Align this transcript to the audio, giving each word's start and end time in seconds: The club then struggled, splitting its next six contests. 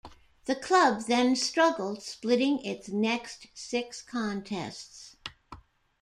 The 0.45 0.55
club 0.55 1.03
then 1.03 1.35
struggled, 1.35 2.01
splitting 2.01 2.65
its 2.65 2.89
next 2.89 3.45
six 3.53 4.01
contests. 4.01 5.15